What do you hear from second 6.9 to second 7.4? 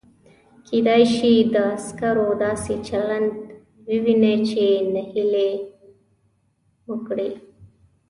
کړي.